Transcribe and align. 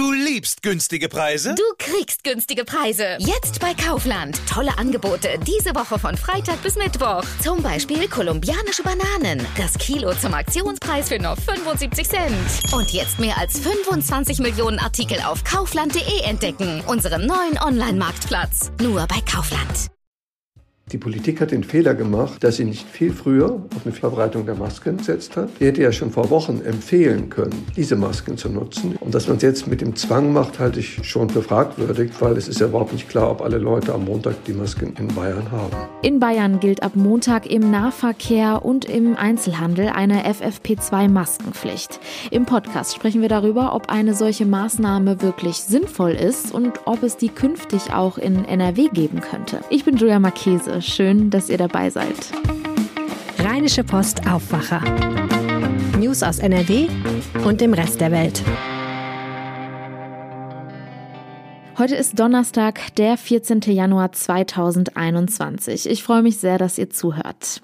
Du 0.00 0.12
liebst 0.12 0.62
günstige 0.62 1.10
Preise? 1.10 1.54
Du 1.54 1.62
kriegst 1.76 2.24
günstige 2.24 2.64
Preise. 2.64 3.18
Jetzt 3.18 3.60
bei 3.60 3.74
Kaufland. 3.74 4.40
Tolle 4.48 4.78
Angebote 4.78 5.28
diese 5.46 5.74
Woche 5.74 5.98
von 5.98 6.16
Freitag 6.16 6.62
bis 6.62 6.76
Mittwoch. 6.76 7.22
Zum 7.42 7.62
Beispiel 7.62 8.08
kolumbianische 8.08 8.82
Bananen. 8.82 9.46
Das 9.58 9.74
Kilo 9.74 10.14
zum 10.14 10.32
Aktionspreis 10.32 11.10
für 11.10 11.18
nur 11.18 11.36
75 11.36 12.08
Cent. 12.08 12.72
Und 12.72 12.90
jetzt 12.94 13.18
mehr 13.20 13.36
als 13.36 13.58
25 13.58 14.38
Millionen 14.38 14.78
Artikel 14.78 15.20
auf 15.20 15.44
kaufland.de 15.44 16.22
entdecken. 16.22 16.82
Unseren 16.86 17.26
neuen 17.26 17.58
Online-Marktplatz. 17.62 18.72
Nur 18.80 19.06
bei 19.06 19.20
Kaufland. 19.30 19.90
Die 20.92 20.98
Politik 20.98 21.40
hat 21.40 21.52
den 21.52 21.62
Fehler 21.62 21.94
gemacht, 21.94 22.42
dass 22.42 22.56
sie 22.56 22.64
nicht 22.64 22.84
viel 22.84 23.12
früher 23.12 23.62
auf 23.76 23.84
eine 23.84 23.94
Verbreitung 23.94 24.44
der 24.44 24.56
Masken 24.56 24.96
gesetzt 24.96 25.36
hat. 25.36 25.48
Sie 25.60 25.66
hätte 25.66 25.82
ja 25.82 25.92
schon 25.92 26.10
vor 26.10 26.30
Wochen 26.30 26.60
empfehlen 26.64 27.30
können, 27.30 27.64
diese 27.76 27.94
Masken 27.94 28.36
zu 28.36 28.48
nutzen. 28.48 28.96
Und 28.98 29.14
dass 29.14 29.28
man 29.28 29.36
es 29.36 29.44
jetzt 29.44 29.68
mit 29.68 29.82
dem 29.82 29.94
Zwang 29.94 30.32
macht, 30.32 30.58
halte 30.58 30.80
ich 30.80 30.98
schon 31.06 31.30
für 31.30 31.42
fragwürdig, 31.42 32.10
weil 32.18 32.36
es 32.36 32.48
ist 32.48 32.58
ja 32.58 32.66
überhaupt 32.66 32.92
nicht 32.92 33.08
klar, 33.08 33.30
ob 33.30 33.40
alle 33.40 33.58
Leute 33.58 33.94
am 33.94 34.04
Montag 34.04 34.42
die 34.46 34.52
Masken 34.52 34.94
in 34.98 35.06
Bayern 35.14 35.52
haben. 35.52 35.76
In 36.02 36.18
Bayern 36.18 36.58
gilt 36.58 36.82
ab 36.82 36.96
Montag 36.96 37.48
im 37.48 37.70
Nahverkehr 37.70 38.64
und 38.64 38.84
im 38.84 39.16
Einzelhandel 39.16 39.90
eine 39.90 40.24
FFP2-Maskenpflicht. 40.24 42.00
Im 42.32 42.46
Podcast 42.46 42.96
sprechen 42.96 43.22
wir 43.22 43.28
darüber, 43.28 43.76
ob 43.76 43.90
eine 43.90 44.14
solche 44.14 44.44
Maßnahme 44.44 45.22
wirklich 45.22 45.58
sinnvoll 45.58 46.12
ist 46.12 46.52
und 46.52 46.80
ob 46.86 47.04
es 47.04 47.16
die 47.16 47.28
künftig 47.28 47.92
auch 47.92 48.18
in 48.18 48.44
NRW 48.44 48.88
geben 48.88 49.20
könnte. 49.20 49.60
Ich 49.70 49.84
bin 49.84 49.96
Julia 49.96 50.18
Marchese. 50.18 50.79
Schön, 50.80 51.30
dass 51.30 51.48
ihr 51.48 51.58
dabei 51.58 51.90
seid. 51.90 52.16
Rheinische 53.38 53.84
Post 53.84 54.26
Aufwacher. 54.26 54.82
News 55.98 56.22
aus 56.22 56.38
NRW 56.38 56.88
und 57.44 57.60
dem 57.60 57.74
Rest 57.74 58.00
der 58.00 58.10
Welt. 58.10 58.42
Heute 61.78 61.96
ist 61.96 62.18
Donnerstag, 62.18 62.94
der 62.96 63.16
14. 63.16 63.60
Januar 63.62 64.12
2021. 64.12 65.88
Ich 65.88 66.02
freue 66.02 66.22
mich 66.22 66.38
sehr, 66.38 66.58
dass 66.58 66.78
ihr 66.78 66.90
zuhört. 66.90 67.62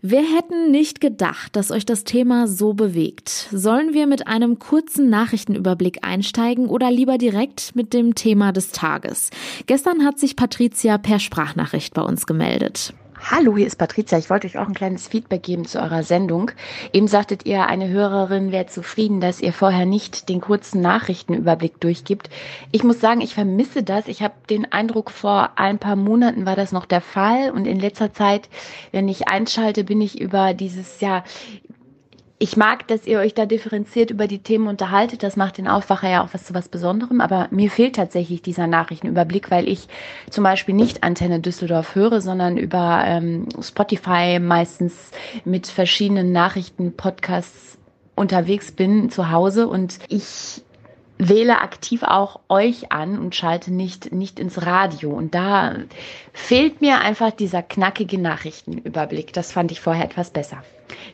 Wir 0.00 0.20
hätten 0.20 0.70
nicht 0.70 1.00
gedacht, 1.00 1.56
dass 1.56 1.72
euch 1.72 1.84
das 1.84 2.04
Thema 2.04 2.46
so 2.46 2.72
bewegt. 2.72 3.48
Sollen 3.50 3.94
wir 3.94 4.06
mit 4.06 4.28
einem 4.28 4.60
kurzen 4.60 5.10
Nachrichtenüberblick 5.10 6.06
einsteigen 6.06 6.68
oder 6.68 6.88
lieber 6.92 7.18
direkt 7.18 7.74
mit 7.74 7.92
dem 7.92 8.14
Thema 8.14 8.52
des 8.52 8.70
Tages? 8.70 9.30
Gestern 9.66 10.04
hat 10.04 10.20
sich 10.20 10.36
Patricia 10.36 10.98
per 10.98 11.18
Sprachnachricht 11.18 11.94
bei 11.94 12.02
uns 12.02 12.26
gemeldet. 12.26 12.94
Hallo, 13.20 13.56
hier 13.56 13.66
ist 13.66 13.76
Patricia. 13.76 14.16
Ich 14.16 14.30
wollte 14.30 14.46
euch 14.46 14.58
auch 14.58 14.68
ein 14.68 14.74
kleines 14.74 15.08
Feedback 15.08 15.42
geben 15.42 15.64
zu 15.64 15.80
eurer 15.80 16.02
Sendung. 16.04 16.52
Eben 16.92 17.08
sagtet 17.08 17.46
ihr, 17.46 17.66
eine 17.66 17.88
Hörerin 17.88 18.52
wäre 18.52 18.66
zufrieden, 18.66 19.20
dass 19.20 19.40
ihr 19.40 19.52
vorher 19.52 19.86
nicht 19.86 20.28
den 20.28 20.40
kurzen 20.40 20.80
Nachrichtenüberblick 20.80 21.80
durchgibt. 21.80 22.30
Ich 22.70 22.84
muss 22.84 23.00
sagen, 23.00 23.20
ich 23.20 23.34
vermisse 23.34 23.82
das. 23.82 24.06
Ich 24.06 24.22
habe 24.22 24.34
den 24.48 24.70
Eindruck, 24.70 25.10
vor 25.10 25.50
ein 25.56 25.78
paar 25.78 25.96
Monaten 25.96 26.46
war 26.46 26.54
das 26.54 26.70
noch 26.70 26.86
der 26.86 27.00
Fall 27.00 27.50
und 27.50 27.66
in 27.66 27.80
letzter 27.80 28.12
Zeit, 28.12 28.48
wenn 28.92 29.08
ich 29.08 29.28
einschalte, 29.28 29.82
bin 29.84 30.00
ich 30.00 30.20
über 30.20 30.54
dieses 30.54 31.00
ja 31.00 31.24
ich 32.40 32.56
mag, 32.56 32.86
dass 32.86 33.06
ihr 33.06 33.18
euch 33.18 33.34
da 33.34 33.46
differenziert 33.46 34.10
über 34.10 34.28
die 34.28 34.38
Themen 34.38 34.68
unterhaltet. 34.68 35.24
Das 35.24 35.36
macht 35.36 35.58
den 35.58 35.66
Aufwacher 35.66 36.08
ja 36.08 36.22
auch 36.22 36.28
was 36.32 36.44
zu 36.44 36.54
was 36.54 36.68
Besonderem. 36.68 37.20
Aber 37.20 37.48
mir 37.50 37.68
fehlt 37.68 37.96
tatsächlich 37.96 38.42
dieser 38.42 38.68
Nachrichtenüberblick, 38.68 39.50
weil 39.50 39.68
ich 39.68 39.88
zum 40.30 40.44
Beispiel 40.44 40.74
nicht 40.74 41.02
Antenne 41.02 41.40
Düsseldorf 41.40 41.96
höre, 41.96 42.20
sondern 42.20 42.56
über 42.56 43.02
ähm, 43.04 43.48
Spotify 43.60 44.38
meistens 44.38 45.10
mit 45.44 45.66
verschiedenen 45.66 46.30
Nachrichtenpodcasts 46.30 47.76
unterwegs 48.14 48.70
bin 48.70 49.10
zu 49.10 49.30
Hause 49.30 49.66
und 49.68 49.98
ich 50.08 50.62
wähle 51.18 51.60
aktiv 51.60 52.04
auch 52.04 52.40
euch 52.48 52.92
an 52.92 53.18
und 53.18 53.34
schalte 53.34 53.72
nicht, 53.72 54.12
nicht 54.12 54.38
ins 54.38 54.64
Radio. 54.64 55.10
Und 55.10 55.34
da 55.34 55.74
fehlt 56.32 56.80
mir 56.80 57.00
einfach 57.00 57.32
dieser 57.32 57.62
knackige 57.62 58.18
Nachrichtenüberblick. 58.18 59.32
Das 59.32 59.50
fand 59.50 59.72
ich 59.72 59.80
vorher 59.80 60.04
etwas 60.04 60.30
besser. 60.30 60.62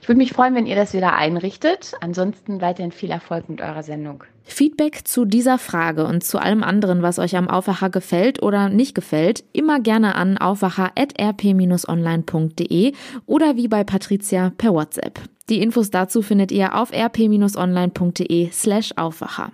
Ich 0.00 0.08
würde 0.08 0.18
mich 0.18 0.32
freuen, 0.32 0.54
wenn 0.54 0.66
ihr 0.66 0.76
das 0.76 0.94
wieder 0.94 1.14
einrichtet. 1.14 1.94
Ansonsten 2.00 2.60
weiterhin 2.60 2.92
viel 2.92 3.10
Erfolg 3.10 3.48
mit 3.48 3.60
eurer 3.60 3.82
Sendung. 3.82 4.22
Feedback 4.44 5.08
zu 5.08 5.24
dieser 5.24 5.58
Frage 5.58 6.06
und 6.06 6.22
zu 6.22 6.38
allem 6.38 6.62
anderen, 6.62 7.02
was 7.02 7.18
euch 7.18 7.36
am 7.36 7.48
Aufwacher 7.48 7.90
gefällt 7.90 8.40
oder 8.42 8.68
nicht 8.68 8.94
gefällt, 8.94 9.42
immer 9.52 9.80
gerne 9.80 10.14
an 10.16 10.38
aufwacher.rp-online.de 10.38 12.92
oder 13.26 13.56
wie 13.56 13.66
bei 13.68 13.84
Patricia 13.84 14.52
per 14.56 14.74
WhatsApp. 14.74 15.20
Die 15.48 15.62
Infos 15.62 15.90
dazu 15.90 16.20
findet 16.22 16.50
ihr 16.52 16.74
auf 16.74 16.92
rp-online.de 16.92 18.50
slash 18.50 18.92
Aufwacher. 18.96 19.52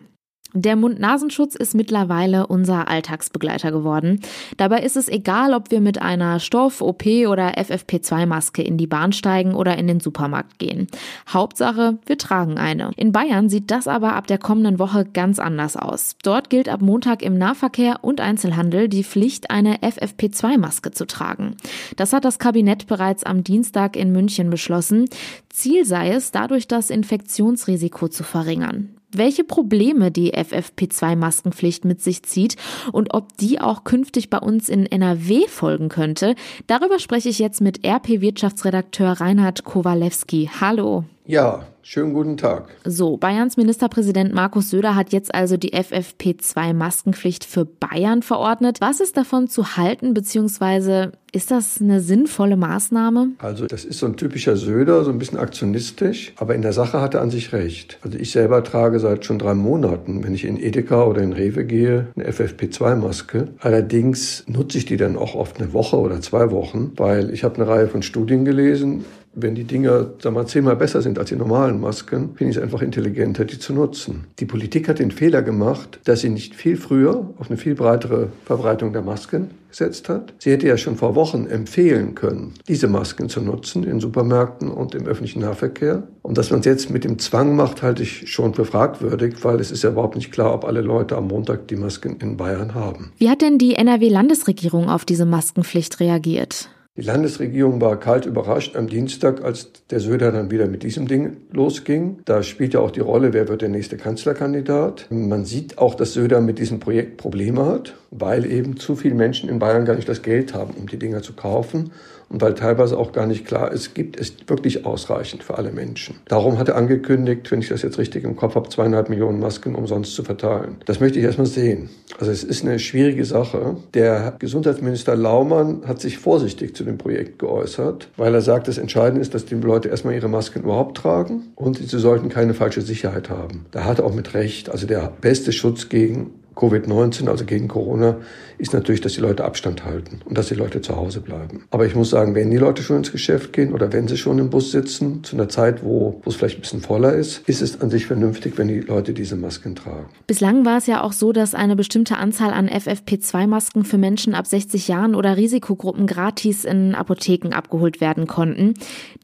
Der 0.52 0.74
Mund-Nasenschutz 0.74 1.54
ist 1.54 1.76
mittlerweile 1.76 2.48
unser 2.48 2.88
Alltagsbegleiter 2.88 3.70
geworden. 3.70 4.20
Dabei 4.56 4.80
ist 4.80 4.96
es 4.96 5.08
egal, 5.08 5.54
ob 5.54 5.70
wir 5.70 5.80
mit 5.80 6.02
einer 6.02 6.40
Stoff-, 6.40 6.80
OP- 6.80 7.28
oder 7.28 7.56
FFP2-Maske 7.56 8.60
in 8.62 8.76
die 8.76 8.88
Bahn 8.88 9.12
steigen 9.12 9.54
oder 9.54 9.78
in 9.78 9.86
den 9.86 10.00
Supermarkt 10.00 10.58
gehen. 10.58 10.88
Hauptsache, 11.28 11.98
wir 12.04 12.18
tragen 12.18 12.58
eine. 12.58 12.90
In 12.96 13.12
Bayern 13.12 13.48
sieht 13.48 13.70
das 13.70 13.86
aber 13.86 14.14
ab 14.14 14.26
der 14.26 14.38
kommenden 14.38 14.80
Woche 14.80 15.04
ganz 15.04 15.38
anders 15.38 15.76
aus. 15.76 16.16
Dort 16.24 16.50
gilt 16.50 16.68
ab 16.68 16.82
Montag 16.82 17.22
im 17.22 17.38
Nahverkehr 17.38 17.98
und 18.02 18.20
Einzelhandel 18.20 18.88
die 18.88 19.04
Pflicht, 19.04 19.50
eine 19.52 19.76
FFP2-Maske 19.78 20.90
zu 20.90 21.06
tragen. 21.06 21.56
Das 21.96 22.12
hat 22.12 22.24
das 22.24 22.40
Kabinett 22.40 22.88
bereits 22.88 23.22
am 23.22 23.44
Dienstag 23.44 23.94
in 23.94 24.10
München 24.10 24.50
beschlossen. 24.50 25.04
Ziel 25.48 25.84
sei 25.84 26.10
es, 26.10 26.32
dadurch 26.32 26.66
das 26.66 26.90
Infektionsrisiko 26.90 28.08
zu 28.08 28.24
verringern 28.24 28.96
welche 29.12 29.44
Probleme 29.44 30.10
die 30.10 30.34
FFP2-Maskenpflicht 30.34 31.84
mit 31.84 32.02
sich 32.02 32.22
zieht 32.22 32.56
und 32.92 33.14
ob 33.14 33.36
die 33.36 33.60
auch 33.60 33.84
künftig 33.84 34.30
bei 34.30 34.38
uns 34.38 34.68
in 34.68 34.86
NRW 34.86 35.46
folgen 35.48 35.88
könnte. 35.88 36.34
Darüber 36.66 36.98
spreche 36.98 37.28
ich 37.28 37.38
jetzt 37.38 37.60
mit 37.60 37.84
RP-Wirtschaftsredakteur 37.84 39.20
Reinhard 39.20 39.64
Kowalewski. 39.64 40.50
Hallo. 40.60 41.04
Ja, 41.30 41.60
schönen 41.82 42.12
guten 42.12 42.36
Tag. 42.36 42.64
So, 42.84 43.16
Bayerns 43.16 43.56
Ministerpräsident 43.56 44.34
Markus 44.34 44.68
Söder 44.68 44.96
hat 44.96 45.12
jetzt 45.12 45.32
also 45.32 45.56
die 45.56 45.74
FFP2-Maskenpflicht 45.74 47.44
für 47.44 47.64
Bayern 47.64 48.22
verordnet. 48.22 48.80
Was 48.80 48.98
ist 48.98 49.16
davon 49.16 49.46
zu 49.46 49.76
halten, 49.76 50.12
beziehungsweise 50.12 51.12
ist 51.30 51.52
das 51.52 51.80
eine 51.80 52.00
sinnvolle 52.00 52.56
Maßnahme? 52.56 53.28
Also 53.38 53.66
das 53.66 53.84
ist 53.84 54.00
so 54.00 54.06
ein 54.06 54.16
typischer 54.16 54.56
Söder, 54.56 55.04
so 55.04 55.12
ein 55.12 55.20
bisschen 55.20 55.38
aktionistisch, 55.38 56.32
aber 56.34 56.56
in 56.56 56.62
der 56.62 56.72
Sache 56.72 57.00
hat 57.00 57.14
er 57.14 57.20
an 57.20 57.30
sich 57.30 57.52
recht. 57.52 58.00
Also 58.02 58.18
ich 58.18 58.32
selber 58.32 58.64
trage 58.64 58.98
seit 58.98 59.24
schon 59.24 59.38
drei 59.38 59.54
Monaten, 59.54 60.24
wenn 60.24 60.34
ich 60.34 60.44
in 60.44 60.60
Edeka 60.60 61.04
oder 61.04 61.22
in 61.22 61.32
Rewe 61.32 61.64
gehe, 61.64 62.08
eine 62.16 62.28
FFP2-Maske. 62.28 63.50
Allerdings 63.60 64.42
nutze 64.48 64.78
ich 64.78 64.84
die 64.84 64.96
dann 64.96 65.16
auch 65.16 65.36
oft 65.36 65.60
eine 65.60 65.72
Woche 65.72 65.96
oder 65.96 66.20
zwei 66.22 66.50
Wochen, 66.50 66.90
weil 66.96 67.30
ich 67.30 67.44
habe 67.44 67.54
eine 67.54 67.68
Reihe 67.68 67.86
von 67.86 68.02
Studien 68.02 68.44
gelesen, 68.44 69.04
wenn 69.32 69.54
die 69.54 69.64
Dinger, 69.64 70.10
sag 70.20 70.32
mal, 70.32 70.46
zehnmal 70.46 70.76
besser 70.76 71.02
sind 71.02 71.18
als 71.18 71.28
die 71.28 71.36
normalen 71.36 71.80
Masken, 71.80 72.34
finde 72.34 72.50
ich 72.50 72.56
es 72.56 72.62
einfach 72.62 72.82
intelligenter, 72.82 73.44
die 73.44 73.58
zu 73.58 73.72
nutzen. 73.72 74.26
Die 74.38 74.46
Politik 74.46 74.88
hat 74.88 74.98
den 74.98 75.10
Fehler 75.10 75.42
gemacht, 75.42 76.00
dass 76.04 76.20
sie 76.20 76.30
nicht 76.30 76.54
viel 76.54 76.76
früher 76.76 77.30
auf 77.38 77.48
eine 77.48 77.56
viel 77.56 77.74
breitere 77.74 78.28
Verbreitung 78.44 78.92
der 78.92 79.02
Masken 79.02 79.50
gesetzt 79.70 80.08
hat. 80.08 80.34
Sie 80.38 80.50
hätte 80.50 80.66
ja 80.66 80.76
schon 80.76 80.96
vor 80.96 81.14
Wochen 81.14 81.46
empfehlen 81.46 82.16
können, 82.16 82.54
diese 82.66 82.88
Masken 82.88 83.28
zu 83.28 83.40
nutzen 83.40 83.84
in 83.84 84.00
Supermärkten 84.00 84.68
und 84.68 84.96
im 84.96 85.06
öffentlichen 85.06 85.40
Nahverkehr. 85.40 86.02
Und 86.22 86.36
dass 86.38 86.50
man 86.50 86.60
es 86.60 86.66
jetzt 86.66 86.90
mit 86.90 87.04
dem 87.04 87.20
Zwang 87.20 87.54
macht, 87.54 87.82
halte 87.82 88.02
ich 88.02 88.30
schon 88.30 88.52
für 88.54 88.64
fragwürdig, 88.64 89.44
weil 89.44 89.60
es 89.60 89.70
ist 89.70 89.84
ja 89.84 89.90
überhaupt 89.90 90.16
nicht 90.16 90.32
klar, 90.32 90.52
ob 90.52 90.64
alle 90.64 90.80
Leute 90.80 91.16
am 91.16 91.28
Montag 91.28 91.68
die 91.68 91.76
Masken 91.76 92.16
in 92.20 92.36
Bayern 92.36 92.74
haben. 92.74 93.12
Wie 93.18 93.30
hat 93.30 93.42
denn 93.42 93.58
die 93.58 93.76
NRW-Landesregierung 93.76 94.88
auf 94.88 95.04
diese 95.04 95.24
Maskenpflicht 95.24 96.00
reagiert? 96.00 96.68
Die 96.96 97.02
Landesregierung 97.02 97.80
war 97.80 98.00
kalt 98.00 98.26
überrascht 98.26 98.74
am 98.74 98.88
Dienstag, 98.88 99.44
als 99.44 99.70
der 99.90 100.00
Söder 100.00 100.32
dann 100.32 100.50
wieder 100.50 100.66
mit 100.66 100.82
diesem 100.82 101.06
Ding 101.06 101.36
losging. 101.52 102.18
Da 102.24 102.42
spielt 102.42 102.74
ja 102.74 102.80
auch 102.80 102.90
die 102.90 102.98
Rolle, 102.98 103.32
wer 103.32 103.46
wird 103.46 103.62
der 103.62 103.68
nächste 103.68 103.96
Kanzlerkandidat. 103.96 105.06
Man 105.08 105.44
sieht 105.44 105.78
auch, 105.78 105.94
dass 105.94 106.14
Söder 106.14 106.40
mit 106.40 106.58
diesem 106.58 106.80
Projekt 106.80 107.16
Probleme 107.16 107.64
hat, 107.64 107.94
weil 108.10 108.44
eben 108.44 108.76
zu 108.76 108.96
viele 108.96 109.14
Menschen 109.14 109.48
in 109.48 109.60
Bayern 109.60 109.84
gar 109.84 109.94
nicht 109.94 110.08
das 110.08 110.22
Geld 110.22 110.52
haben, 110.52 110.74
um 110.74 110.88
die 110.88 110.98
Dinger 110.98 111.22
zu 111.22 111.34
kaufen 111.34 111.92
und 112.30 112.40
weil 112.40 112.54
teilweise 112.54 112.96
auch 112.96 113.12
gar 113.12 113.26
nicht 113.26 113.44
klar 113.44 113.72
ist, 113.72 113.94
gibt 113.94 114.18
es 114.18 114.32
wirklich 114.46 114.86
ausreichend 114.86 115.42
für 115.42 115.58
alle 115.58 115.72
Menschen. 115.72 116.14
Darum 116.28 116.58
hat 116.58 116.68
er 116.68 116.76
angekündigt, 116.76 117.50
wenn 117.50 117.60
ich 117.60 117.68
das 117.68 117.82
jetzt 117.82 117.98
richtig 117.98 118.24
im 118.24 118.36
Kopf 118.36 118.54
habe, 118.54 118.68
zweieinhalb 118.68 119.08
Millionen 119.08 119.40
Masken 119.40 119.74
umsonst 119.74 120.14
zu 120.14 120.22
verteilen. 120.22 120.76
Das 120.86 121.00
möchte 121.00 121.18
ich 121.18 121.24
erstmal 121.24 121.48
sehen. 121.48 121.90
Also 122.18 122.30
es 122.30 122.44
ist 122.44 122.64
eine 122.64 122.78
schwierige 122.78 123.24
Sache. 123.24 123.76
Der 123.94 124.36
Gesundheitsminister 124.38 125.16
Laumann 125.16 125.82
hat 125.86 126.00
sich 126.00 126.18
vorsichtig 126.18 126.76
zu 126.76 126.84
dem 126.84 126.98
Projekt 126.98 127.40
geäußert, 127.40 128.08
weil 128.16 128.32
er 128.32 128.42
sagt, 128.42 128.68
das 128.68 128.78
Entscheidende 128.78 129.20
ist, 129.20 129.34
dass 129.34 129.44
die 129.44 129.56
Leute 129.56 129.88
erstmal 129.88 130.14
ihre 130.14 130.28
Masken 130.28 130.62
überhaupt 130.62 130.98
tragen 130.98 131.52
und 131.56 131.78
sie 131.78 131.98
sollten 131.98 132.28
keine 132.28 132.54
falsche 132.54 132.82
Sicherheit 132.82 133.28
haben. 133.28 133.66
Da 133.72 133.84
hat 133.84 133.98
er 133.98 134.06
auch 134.06 134.14
mit 134.14 134.34
Recht. 134.34 134.70
Also 134.70 134.86
der 134.86 135.12
beste 135.20 135.52
Schutz 135.52 135.88
gegen 135.88 136.30
Covid-19, 136.60 137.28
also 137.28 137.44
gegen 137.44 137.68
Corona, 137.68 138.16
ist 138.58 138.74
natürlich, 138.74 139.00
dass 139.00 139.14
die 139.14 139.20
Leute 139.20 139.44
Abstand 139.44 139.84
halten 139.84 140.20
und 140.24 140.36
dass 140.36 140.48
die 140.48 140.54
Leute 140.54 140.82
zu 140.82 140.94
Hause 140.96 141.20
bleiben. 141.20 141.64
Aber 141.70 141.86
ich 141.86 141.94
muss 141.94 142.10
sagen, 142.10 142.34
wenn 142.34 142.50
die 142.50 142.58
Leute 142.58 142.82
schon 142.82 142.98
ins 142.98 143.10
Geschäft 143.10 143.52
gehen 143.52 143.72
oder 143.72 143.92
wenn 143.92 144.06
sie 144.06 144.18
schon 144.18 144.38
im 144.38 144.50
Bus 144.50 144.70
sitzen, 144.70 145.24
zu 145.24 145.36
einer 145.36 145.48
Zeit, 145.48 145.82
wo, 145.82 146.20
wo 146.22 146.30
es 146.30 146.36
vielleicht 146.36 146.58
ein 146.58 146.60
bisschen 146.60 146.82
voller 146.82 147.14
ist, 147.14 147.48
ist 147.48 147.62
es 147.62 147.80
an 147.80 147.90
sich 147.90 148.06
vernünftig, 148.06 148.58
wenn 148.58 148.68
die 148.68 148.80
Leute 148.80 149.14
diese 149.14 149.36
Masken 149.36 149.74
tragen. 149.74 150.06
Bislang 150.26 150.64
war 150.64 150.78
es 150.78 150.86
ja 150.86 151.02
auch 151.02 151.12
so, 151.12 151.32
dass 151.32 151.54
eine 151.54 151.76
bestimmte 151.76 152.18
Anzahl 152.18 152.52
an 152.52 152.68
FFP2-Masken 152.68 153.84
für 153.84 153.98
Menschen 153.98 154.34
ab 154.34 154.46
60 154.46 154.88
Jahren 154.88 155.14
oder 155.14 155.36
Risikogruppen 155.36 156.06
gratis 156.06 156.64
in 156.64 156.94
Apotheken 156.94 157.52
abgeholt 157.54 158.00
werden 158.00 158.26
konnten. 158.26 158.74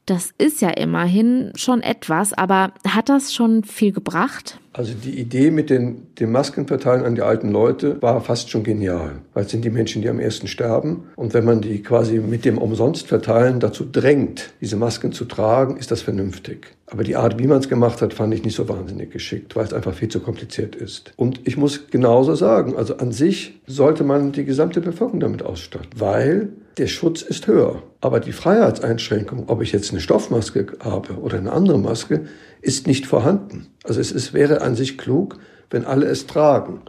Das 0.07 0.31
ist 0.37 0.61
ja 0.61 0.69
immerhin 0.69 1.51
schon 1.55 1.83
etwas, 1.83 2.31
aber 2.31 2.71
hat 2.87 3.09
das 3.09 3.33
schon 3.33 3.65
viel 3.65 3.91
gebracht? 3.91 4.57
Also 4.71 4.93
die 4.93 5.19
Idee 5.19 5.51
mit 5.51 5.69
den, 5.69 6.07
den 6.15 6.31
Maskenverteilen 6.31 7.03
an 7.03 7.15
die 7.15 7.23
alten 7.23 7.51
Leute 7.51 8.01
war 8.01 8.21
fast 8.21 8.49
schon 8.49 8.63
genial, 8.63 9.19
weil 9.33 9.43
es 9.43 9.51
sind 9.51 9.65
die 9.65 9.69
Menschen, 9.69 10.01
die 10.01 10.07
am 10.07 10.19
ersten 10.19 10.47
sterben. 10.47 11.09
Und 11.17 11.33
wenn 11.33 11.43
man 11.43 11.59
die 11.59 11.83
quasi 11.83 12.19
mit 12.19 12.45
dem 12.45 12.57
Umsonstverteilen 12.57 13.59
dazu 13.59 13.83
drängt, 13.83 14.53
diese 14.61 14.77
Masken 14.77 15.11
zu 15.11 15.25
tragen, 15.25 15.75
ist 15.75 15.91
das 15.91 16.03
vernünftig. 16.03 16.76
Aber 16.89 17.03
die 17.03 17.17
Art, 17.17 17.37
wie 17.37 17.47
man 17.47 17.59
es 17.59 17.67
gemacht 17.67 18.01
hat, 18.01 18.13
fand 18.13 18.33
ich 18.33 18.45
nicht 18.45 18.55
so 18.55 18.69
wahnsinnig 18.69 19.11
geschickt, 19.11 19.57
weil 19.57 19.65
es 19.65 19.73
einfach 19.73 19.93
viel 19.93 20.07
zu 20.07 20.21
kompliziert 20.21 20.73
ist. 20.73 21.11
Und 21.17 21.41
ich 21.45 21.57
muss 21.57 21.87
genauso 21.91 22.33
sagen, 22.35 22.77
also 22.77 22.97
an 22.97 23.11
sich 23.11 23.59
sollte 23.67 24.05
man 24.05 24.31
die 24.31 24.45
gesamte 24.45 24.79
Bevölkerung 24.79 25.19
damit 25.19 25.43
ausstatten, 25.43 25.89
weil 25.97 26.49
der 26.77 26.87
Schutz 26.87 27.23
ist 27.23 27.47
höher. 27.47 27.83
Aber 27.99 28.21
die 28.21 28.31
Freiheitseinschränkung, 28.31 29.49
ob 29.49 29.61
ich 29.61 29.73
jetzt 29.73 29.91
eine 29.91 29.99
Stoffmaske 29.99 30.67
habe 30.79 31.15
oder 31.15 31.37
eine 31.37 31.51
andere 31.51 31.77
Maske, 31.77 32.27
ist 32.61 32.87
nicht 32.87 33.05
vorhanden. 33.05 33.67
Also 33.83 33.99
es, 33.99 34.11
es 34.13 34.33
wäre 34.33 34.61
an 34.61 34.75
sich 34.75 34.97
klug, 34.97 35.39
wenn 35.69 35.83
alle 35.83 36.05
es 36.05 36.25
tragen. 36.25 36.81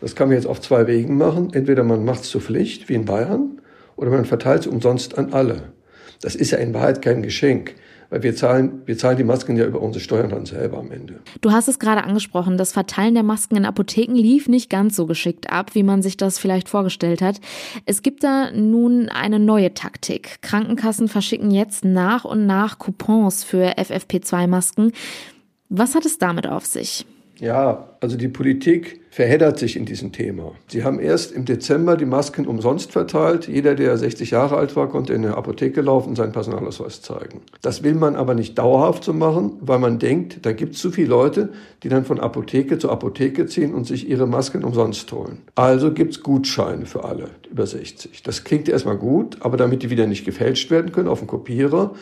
Das 0.00 0.16
kann 0.16 0.28
man 0.28 0.36
jetzt 0.38 0.46
auf 0.46 0.62
zwei 0.62 0.86
Wegen 0.86 1.18
machen. 1.18 1.52
Entweder 1.52 1.84
man 1.84 2.06
macht 2.06 2.22
es 2.22 2.30
zur 2.30 2.40
Pflicht, 2.40 2.88
wie 2.88 2.94
in 2.94 3.04
Bayern, 3.04 3.60
oder 3.96 4.08
man 4.08 4.24
verteilt 4.24 4.62
es 4.62 4.66
umsonst 4.66 5.18
an 5.18 5.34
alle. 5.34 5.72
Das 6.22 6.34
ist 6.34 6.52
ja 6.52 6.58
in 6.58 6.72
Wahrheit 6.72 7.02
kein 7.02 7.22
Geschenk 7.22 7.74
weil 8.12 8.22
wir 8.22 8.36
zahlen, 8.36 8.82
wir 8.84 8.98
zahlen 8.98 9.16
die 9.16 9.24
Masken 9.24 9.56
ja 9.56 9.64
über 9.64 9.80
unsere 9.80 10.04
Steuern 10.04 10.28
dann 10.28 10.44
selber 10.44 10.76
am 10.76 10.92
Ende. 10.92 11.20
Du 11.40 11.50
hast 11.50 11.66
es 11.66 11.78
gerade 11.78 12.04
angesprochen, 12.04 12.58
das 12.58 12.70
Verteilen 12.70 13.14
der 13.14 13.22
Masken 13.22 13.56
in 13.56 13.64
Apotheken 13.64 14.14
lief 14.14 14.48
nicht 14.48 14.68
ganz 14.68 14.96
so 14.96 15.06
geschickt 15.06 15.50
ab, 15.50 15.74
wie 15.74 15.82
man 15.82 16.02
sich 16.02 16.18
das 16.18 16.38
vielleicht 16.38 16.68
vorgestellt 16.68 17.22
hat. 17.22 17.40
Es 17.86 18.02
gibt 18.02 18.22
da 18.22 18.50
nun 18.50 19.08
eine 19.08 19.38
neue 19.38 19.72
Taktik. 19.72 20.42
Krankenkassen 20.42 21.08
verschicken 21.08 21.50
jetzt 21.50 21.86
nach 21.86 22.26
und 22.26 22.44
nach 22.46 22.78
Coupons 22.78 23.44
für 23.44 23.78
FFP2-Masken. 23.78 24.92
Was 25.70 25.94
hat 25.94 26.04
es 26.04 26.18
damit 26.18 26.46
auf 26.46 26.66
sich? 26.66 27.06
Ja, 27.38 27.96
also 28.00 28.18
die 28.18 28.28
Politik 28.28 29.00
verheddert 29.12 29.58
sich 29.58 29.76
in 29.76 29.84
diesem 29.84 30.10
Thema. 30.10 30.52
Sie 30.68 30.84
haben 30.84 30.98
erst 30.98 31.32
im 31.32 31.44
Dezember 31.44 31.98
die 31.98 32.06
Masken 32.06 32.46
umsonst 32.46 32.92
verteilt. 32.92 33.46
Jeder, 33.46 33.74
der 33.74 33.98
60 33.98 34.30
Jahre 34.30 34.56
alt 34.56 34.74
war, 34.74 34.88
konnte 34.88 35.12
in 35.12 35.22
eine 35.22 35.36
Apotheke 35.36 35.82
laufen 35.82 36.08
und 36.08 36.16
seinen 36.16 36.32
Personalausweis 36.32 37.02
zeigen. 37.02 37.42
Das 37.60 37.82
will 37.82 37.94
man 37.94 38.16
aber 38.16 38.32
nicht 38.32 38.58
dauerhaft 38.58 39.04
so 39.04 39.12
machen, 39.12 39.52
weil 39.60 39.78
man 39.78 39.98
denkt, 39.98 40.46
da 40.46 40.52
gibt 40.52 40.76
es 40.76 40.80
zu 40.80 40.90
viele 40.90 41.08
Leute, 41.08 41.50
die 41.82 41.90
dann 41.90 42.06
von 42.06 42.20
Apotheke 42.20 42.78
zu 42.78 42.88
Apotheke 42.88 43.44
ziehen 43.44 43.74
und 43.74 43.86
sich 43.86 44.08
ihre 44.08 44.26
Masken 44.26 44.64
umsonst 44.64 45.12
holen. 45.12 45.42
Also 45.56 45.92
gibt 45.92 46.14
es 46.14 46.22
Gutscheine 46.22 46.86
für 46.86 47.04
alle 47.04 47.28
über 47.50 47.66
60. 47.66 48.22
Das 48.22 48.44
klingt 48.44 48.70
erstmal 48.70 48.96
gut, 48.96 49.36
aber 49.40 49.58
damit 49.58 49.82
die 49.82 49.90
wieder 49.90 50.06
nicht 50.06 50.24
gefälscht 50.24 50.70
werden 50.70 50.90
können 50.90 51.08
auf 51.08 51.18
dem 51.18 51.28
Kopierer, 51.28 51.92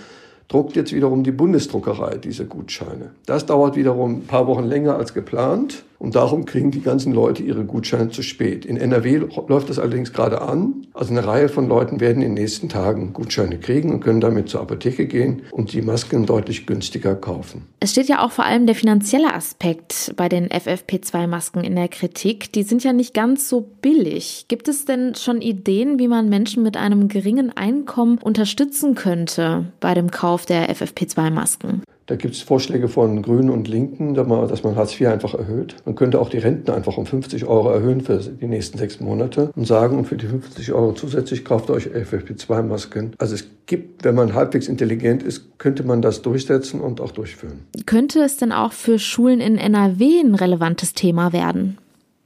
druckt 0.47 0.77
jetzt 0.77 0.93
wiederum 0.93 1.25
die 1.25 1.33
Bundesdruckerei 1.33 2.19
diese 2.19 2.47
Gutscheine. 2.47 3.11
Das 3.27 3.47
dauert 3.47 3.75
wiederum 3.75 4.19
ein 4.19 4.27
paar 4.29 4.47
Wochen 4.47 4.65
länger 4.65 4.95
als 4.95 5.13
geplant. 5.13 5.83
Und 6.01 6.15
darum 6.15 6.47
kriegen 6.47 6.71
die 6.71 6.81
ganzen 6.81 7.13
Leute 7.13 7.43
ihre 7.43 7.65
Gutscheine 7.65 8.09
zu 8.09 8.23
spät. 8.23 8.65
In 8.65 8.79
NRW 8.79 9.21
läuft 9.49 9.69
das 9.69 9.79
allerdings 9.79 10.15
gerade 10.15 10.41
an. 10.41 10.87
Also 10.95 11.11
eine 11.13 11.27
Reihe 11.27 11.51
von 11.51 11.69
Leuten 11.69 12.01
werden 12.01 12.23
in 12.23 12.35
den 12.35 12.43
nächsten 12.43 12.71
Tagen 12.71 13.13
Gutscheine 13.13 13.59
kriegen 13.59 13.91
und 13.91 14.01
können 14.01 14.23
damit 14.23 14.49
zur 14.49 14.63
Apotheke 14.63 15.07
gehen 15.07 15.43
und 15.53 15.75
die 15.75 15.83
Masken 15.83 16.25
deutlich 16.25 16.67
günstiger 16.67 17.15
kaufen. 17.15 17.67
Es 17.81 17.91
steht 17.91 18.09
ja 18.09 18.25
auch 18.25 18.33
vor 18.33 18.47
allem 18.47 18.65
der 18.65 18.75
finanzielle 18.75 19.35
Aspekt 19.35 20.15
bei 20.17 20.31
den 20.31 20.49
FFP2-Masken 20.49 21.63
in 21.63 21.77
der 21.77 21.89
Kritik. 21.89 22.51
Die 22.55 22.63
sind 22.63 22.83
ja 22.83 22.95
nicht 22.95 23.13
ganz 23.13 23.51
so 23.51 23.69
billig. 23.83 24.47
Gibt 24.49 24.69
es 24.69 24.87
denn 24.87 25.15
schon 25.17 25.43
Ideen, 25.43 25.99
wie 25.99 26.09
man 26.09 26.31
Menschen 26.31 26.63
mit 26.63 26.79
einem 26.79 27.09
geringen 27.09 27.55
Einkommen 27.55 28.17
unterstützen 28.17 28.95
könnte 28.95 29.67
bei 29.81 29.93
dem 29.93 30.11
Kauf 30.11 30.47
der 30.47 30.75
FFP2-Masken? 30.75 31.83
Da 32.11 32.17
gibt 32.17 32.35
es 32.35 32.43
Vorschläge 32.43 32.89
von 32.89 33.23
Grünen 33.23 33.51
und 33.51 33.69
Linken, 33.69 34.15
dass 34.15 34.27
man 34.65 34.75
Hartz 34.75 35.01
IV 35.01 35.07
einfach 35.07 35.33
erhöht. 35.35 35.77
Man 35.85 35.95
könnte 35.95 36.21
auch 36.21 36.29
die 36.29 36.39
Renten 36.39 36.73
einfach 36.73 36.97
um 36.97 37.07
50 37.07 37.45
Euro 37.45 37.71
erhöhen 37.71 38.01
für 38.01 38.19
die 38.19 38.49
nächsten 38.49 38.79
sechs 38.79 38.99
Monate 38.99 39.53
und 39.55 39.65
sagen, 39.65 39.97
und 39.97 40.07
für 40.07 40.17
die 40.17 40.27
50 40.27 40.73
Euro 40.73 40.93
zusätzlich 40.93 41.45
kauft 41.45 41.71
euch 41.71 41.87
FFP2-Masken. 41.87 43.13
Also 43.19 43.37
es 43.37 43.47
gibt, 43.67 44.03
wenn 44.03 44.17
man 44.17 44.35
halbwegs 44.35 44.67
intelligent 44.67 45.23
ist, 45.23 45.57
könnte 45.59 45.85
man 45.85 46.03
das 46.03 46.21
durchsetzen 46.23 46.81
und 46.81 47.01
auch 47.01 47.13
durchführen. 47.13 47.61
Könnte 47.87 48.25
es 48.25 48.39
denn 48.39 48.51
auch 48.51 48.73
für 48.73 48.99
Schulen 48.99 49.41
in 49.41 49.57
NRW 49.57 50.19
ein 50.19 50.35
relevantes 50.35 50.95
Thema 50.95 51.33
werden? 51.33 51.79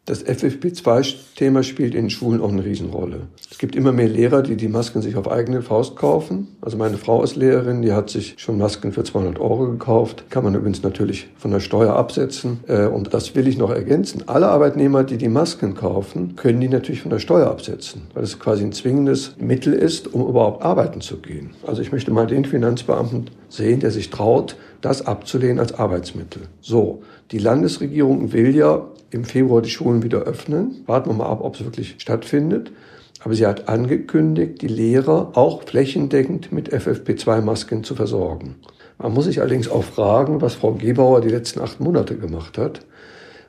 Das 0.07 0.23
FFP2-Thema 0.23 1.63
spielt 1.63 1.95
in 1.95 2.11
Schulen 2.11 2.43
auch 2.43 2.53
eine 2.53 2.63
Riesenrolle. 2.63 3.23
Es 3.51 3.57
gibt 3.57 3.75
immer 3.75 3.91
mehr 3.91 4.07
Lehrer, 4.07 4.43
die 4.43 4.55
die 4.55 4.69
Masken 4.69 5.01
sich 5.01 5.17
auf 5.17 5.31
eigene 5.31 5.63
Faust 5.63 5.97
kaufen. 5.97 6.49
Also 6.61 6.77
meine 6.77 6.99
Frau 6.99 7.23
ist 7.23 7.37
Lehrerin, 7.37 7.81
die 7.81 7.95
hat 7.95 8.11
sich 8.11 8.35
schon 8.37 8.59
Masken 8.59 8.93
für 8.93 9.03
200 9.03 9.41
Euro 9.41 9.67
gekauft. 9.71 10.25
Kann 10.29 10.45
man 10.45 10.55
übrigens 10.55 10.83
natürlich 10.83 11.29
von 11.39 11.53
der 11.53 11.61
Steuer 11.61 11.97
absetzen. 11.97 12.61
Äh, 12.67 12.85
und 12.85 13.15
das 13.15 13.35
will 13.35 13.49
ich 13.49 13.57
noch 13.57 13.71
ergänzen. 13.71 14.25
Alle 14.27 14.49
Arbeitnehmer, 14.49 15.05
die 15.05 15.17
die 15.17 15.31
Masken 15.31 15.75
kaufen, 15.75 16.37
können 16.37 16.61
die 16.61 16.69
natürlich 16.69 17.01
von 17.01 17.11
der 17.11 17.19
Steuer 17.19 17.47
absetzen, 17.47 18.03
weil 18.13 18.25
es 18.25 18.39
quasi 18.39 18.63
ein 18.63 18.73
zwingendes 18.73 19.35
Mittel 19.39 19.73
ist, 19.73 20.13
um 20.13 20.29
überhaupt 20.29 20.63
arbeiten 20.63 21.01
zu 21.01 21.17
gehen. 21.17 21.55
Also 21.67 21.81
ich 21.81 21.93
möchte 21.93 22.11
mal 22.11 22.27
den 22.27 22.45
Finanzbeamten 22.45 23.31
sehen, 23.49 23.81
der 23.81 23.91
sich 23.91 24.11
traut, 24.11 24.57
das 24.85 25.07
abzulehnen 25.07 25.59
als 25.59 25.73
Arbeitsmittel. 25.73 26.43
So, 26.61 27.03
die 27.31 27.39
Landesregierung 27.39 28.33
will 28.33 28.55
ja 28.55 28.87
im 29.11 29.25
Februar 29.25 29.63
die 29.63 29.71
Schulen 29.71 30.03
wieder 30.03 30.19
öffnen. 30.23 30.83
Warten 30.87 31.09
wir 31.09 31.15
mal 31.15 31.27
ab, 31.27 31.41
ob 31.43 31.55
es 31.55 31.65
wirklich 31.65 31.95
stattfindet. 31.99 32.71
Aber 33.21 33.35
sie 33.35 33.47
hat 33.47 33.69
angekündigt, 33.69 34.61
die 34.61 34.69
Lehrer 34.69 35.31
auch 35.35 35.63
flächendeckend 35.63 36.53
mit 36.53 36.75
FFP2-Masken 36.75 37.83
zu 37.83 37.95
versorgen. 37.95 38.57
Man 38.99 39.15
muss 39.15 39.25
sich 39.25 39.41
allerdings 39.41 39.69
auch 39.69 39.85
fragen, 39.85 40.43
was 40.43 40.55
Frau 40.55 40.73
Gebauer 40.73 41.23
die 41.23 41.31
letzten 41.31 41.61
acht 41.61 41.81
Monate 41.81 42.17
gemacht 42.17 42.59
hat, 42.59 42.81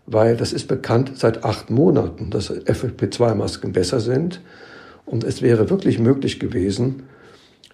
weil 0.06 0.38
das 0.38 0.54
ist 0.54 0.68
bekannt 0.68 1.14
seit 1.16 1.44
acht 1.44 1.70
Monaten, 1.70 2.30
dass 2.30 2.50
FFP2-Masken 2.50 3.74
besser 3.74 4.00
sind. 4.00 4.40
Und 5.06 5.26
es 5.26 5.42
wäre 5.42 5.70
wirklich 5.70 6.00
möglich 6.00 6.40
gewesen, 6.40 7.04